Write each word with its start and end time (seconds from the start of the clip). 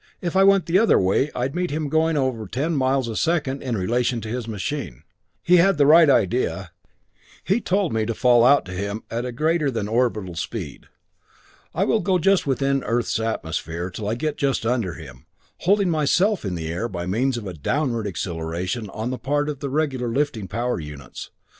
If 0.19 0.35
I 0.35 0.43
went 0.43 0.65
the 0.65 0.79
other 0.79 0.97
way 0.99 1.29
I'd 1.35 1.53
meet 1.53 1.69
him 1.69 1.87
going 1.87 2.15
at 2.17 2.21
over 2.21 2.47
10 2.47 2.75
miles 2.75 3.07
a 3.07 3.15
second 3.15 3.61
in 3.61 3.77
relation 3.77 4.19
to 4.21 4.29
his 4.29 4.47
machine. 4.47 5.03
He 5.43 5.57
had 5.57 5.77
the 5.77 5.85
right 5.85 6.09
idea. 6.09 6.71
He 7.43 7.61
told 7.61 7.93
me 7.93 8.07
to 8.07 8.15
fall 8.15 8.43
out 8.43 8.65
to 8.65 8.71
him 8.71 9.03
at 9.11 9.25
a 9.25 9.31
greater 9.31 9.69
than 9.69 9.87
orbital 9.87 10.33
speed. 10.33 10.87
I 11.75 11.83
will 11.83 11.99
go 11.99 12.17
just 12.17 12.47
within 12.47 12.79
the 12.79 12.87
Earth's 12.87 13.19
atmosphere 13.19 13.91
till 13.91 14.09
I 14.09 14.15
get 14.15 14.37
just 14.37 14.65
under 14.65 14.95
him, 14.95 15.27
holding 15.59 15.91
myself 15.91 16.45
in 16.45 16.55
the 16.55 16.65
air 16.67 16.89
by 16.89 17.05
means 17.05 17.37
of 17.37 17.45
a 17.45 17.53
downward 17.53 18.07
acceleration 18.07 18.89
on 18.89 19.11
the 19.11 19.19
part 19.19 19.49
of 19.49 19.59
the 19.59 19.69
regular 19.69 20.07
lifting 20.07 20.47
power 20.47 20.79
units. 20.79 21.29